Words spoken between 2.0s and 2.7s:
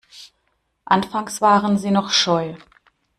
scheu.